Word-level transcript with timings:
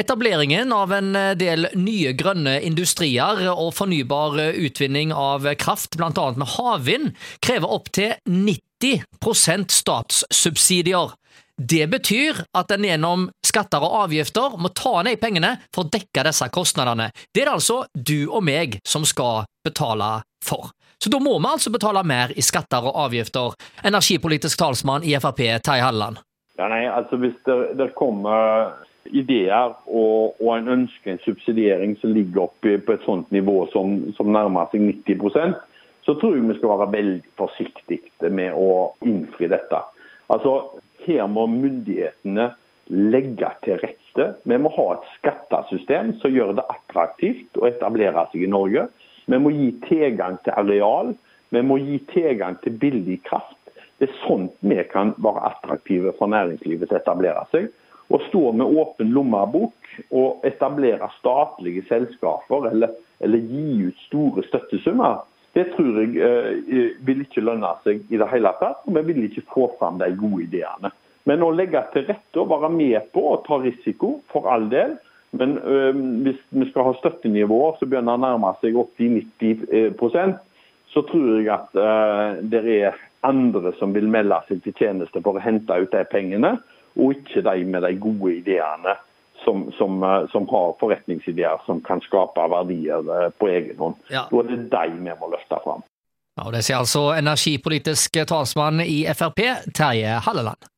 Etableringen 0.00 0.72
av 0.72 0.92
en 0.96 1.12
del 1.36 1.66
nye 1.76 2.14
grønne 2.16 2.54
industrier 2.64 3.42
og 3.52 3.74
fornybar 3.76 4.38
utvinning 4.56 5.12
av 5.12 5.44
kraft, 5.60 5.98
bl.a. 6.00 6.26
med 6.40 6.48
havvind, 6.54 7.10
krever 7.44 7.74
opptil 7.76 8.14
90% 8.24 9.74
statssubsidier. 9.76 11.12
Det 11.60 11.84
betyr 11.92 12.40
at 12.56 12.72
en 12.72 12.86
gjennom 12.88 13.28
skatter 13.44 13.84
og 13.84 14.06
avgifter 14.06 14.56
må 14.56 14.72
ta 14.72 15.02
ned 15.04 15.20
pengene 15.20 15.58
for 15.68 15.84
å 15.84 15.92
dekke 15.92 16.24
disse 16.30 16.48
kostnadene. 16.48 17.10
Det 17.28 17.44
er 17.44 17.50
det 17.50 17.56
altså 17.58 17.82
du 17.92 18.30
og 18.30 18.40
meg 18.48 18.80
som 18.88 19.04
skal 19.04 19.44
betale 19.66 20.22
for. 20.40 20.72
Så 20.96 21.12
da 21.12 21.20
må 21.20 21.36
vi 21.36 21.50
altså 21.50 21.72
betale 21.74 22.00
mer 22.08 22.32
i 22.32 22.44
skatter 22.44 22.88
og 22.88 22.96
avgifter. 23.04 23.52
Energipolitisk 23.84 24.64
talsmann 24.64 25.04
i 25.04 25.12
Frp, 25.20 25.44
Terje 25.60 25.84
Halleland. 25.84 26.24
Ja, 26.56 26.72
nei, 26.72 26.86
altså 26.88 27.20
Hvis 27.20 27.36
det, 27.44 27.58
det 27.76 27.92
kommer 28.00 28.80
ideer 29.06 29.72
og, 29.86 30.36
og, 30.40 30.50
en 30.56 30.68
ønsker 30.76 31.14
en 31.14 31.22
subsidiering 31.24 31.96
som 32.00 32.12
ligger 32.14 32.48
oppe 32.48 32.76
på 32.84 32.94
et 32.94 33.06
sånt 33.06 33.30
nivå 33.34 33.64
som, 33.72 33.98
som 34.16 34.32
nærmer 34.32 34.68
seg 34.72 34.84
90% 34.84 35.58
så 36.04 36.14
tror 36.18 36.36
jeg 36.36 36.46
vi 36.48 36.56
skal 36.58 36.72
være 36.74 36.92
veldig 36.94 37.32
forsiktige 37.38 38.30
med 38.32 38.56
å 38.56 38.94
innfri 39.06 39.50
dette. 39.52 39.82
Altså, 40.32 40.80
Her 41.00 41.28
må 41.32 41.46
myndighetene 41.48 42.50
legge 42.90 43.48
til 43.64 43.78
rette. 43.80 44.26
Vi 44.44 44.58
må 44.60 44.72
ha 44.74 44.86
et 44.94 45.06
skattesystem 45.14 46.12
som 46.20 46.34
gjør 46.34 46.56
det 46.58 46.66
attraktivt 46.72 47.60
å 47.60 47.68
etablere 47.68 48.26
seg 48.32 48.44
i 48.44 48.50
Norge. 48.50 48.88
Vi 49.30 49.38
må 49.40 49.52
gi 49.54 49.70
tilgang 49.86 50.36
til 50.44 50.56
areal. 50.60 51.14
Vi 51.54 51.62
må 51.64 51.78
gi 51.80 52.00
tilgang 52.12 52.58
til 52.64 52.76
billig 52.82 53.20
kraft. 53.28 53.56
Det 54.00 54.08
er 54.08 54.18
sånt 54.24 54.56
vi 54.64 54.80
kan 54.90 55.14
være 55.20 55.46
attraktive 55.52 56.12
for 56.18 56.32
næringslivet 56.32 56.88
til 56.88 56.98
å 56.98 57.00
etablere 57.00 57.46
seg. 57.54 57.70
Å 58.10 58.18
stå 58.28 58.50
med 58.58 58.66
åpen 58.66 59.12
lommebok 59.14 59.90
og 60.10 60.46
etablere 60.46 61.10
statlige 61.18 61.84
selskaper 61.88 62.70
eller, 62.72 62.94
eller 63.22 63.44
gi 63.52 63.90
ut 63.90 64.00
store 64.06 64.44
støttesummer, 64.48 65.20
det 65.54 65.66
tror 65.74 65.98
jeg 65.98 66.16
eh, 66.22 66.90
vil 67.06 67.22
ikke 67.24 67.42
lønne 67.42 67.70
seg 67.84 68.02
i 68.10 68.18
det 68.18 68.28
hele 68.30 68.52
tatt. 68.60 68.82
og 68.86 68.98
Vi 68.98 69.04
vil 69.10 69.24
ikke 69.26 69.46
få 69.50 69.70
fram 69.78 69.98
de 70.02 70.10
gode 70.18 70.44
ideene. 70.46 70.92
Men 71.28 71.42
å 71.44 71.52
legge 71.54 71.82
til 71.92 72.06
rette 72.08 72.42
og 72.42 72.50
være 72.52 72.70
med 72.74 73.10
på 73.14 73.24
å 73.32 73.40
ta 73.46 73.58
risiko, 73.62 74.18
for 74.30 74.46
all 74.50 74.68
del. 74.72 74.96
Men 75.36 75.58
øh, 75.58 75.98
hvis 76.26 76.38
vi 76.50 76.70
skal 76.70 76.88
ha 76.88 76.94
støttenivåer 76.98 77.78
som 77.78 77.90
begynner 77.90 78.18
å 78.18 78.22
nærme 78.24 78.54
seg 78.62 78.78
80-90% 78.78 80.38
så 80.90 81.02
tror 81.06 81.38
jeg 81.38 81.50
at 81.54 81.78
øh, 81.78 82.40
det 82.50 82.62
er 82.80 82.98
andre 83.26 83.72
som 83.78 83.94
vil 83.94 84.08
melde 84.10 84.38
seg 84.48 84.62
til 84.64 84.74
tjeneste 84.78 85.22
for 85.22 85.38
å 85.38 85.44
hente 85.44 85.76
ut 85.82 85.92
de 85.92 86.02
pengene 86.10 86.56
og 86.96 87.14
ikke 87.14 87.44
de 87.46 87.64
med 87.64 87.86
de 87.86 87.94
gode 88.00 88.34
ideene 88.40 88.96
som, 89.44 89.68
som, 89.78 90.02
eh, 90.02 90.26
som 90.32 90.48
har 90.50 90.74
forretningsideer 90.80 91.62
som 91.66 91.80
kan 91.84 92.02
skape 92.04 92.48
verdier 92.52 93.06
eh, 93.16 93.28
på 93.38 93.48
egen 93.52 93.78
hånd. 93.78 93.96
Ja. 94.12 94.26
Da 94.30 94.42
er 94.42 94.50
det 94.50 94.60
de 94.74 94.98
vi 94.98 95.16
må 95.22 95.30
løfte 95.32 95.60
fram. 95.64 95.84
Ja, 96.38 96.46
og 96.46 96.52
Det 96.54 96.64
sier 96.64 96.80
altså 96.80 97.10
energipolitisk 97.16 98.20
talsmann 98.28 98.80
i 98.84 99.02
Frp, 99.16 99.42
Terje 99.74 100.20
Halleland. 100.26 100.70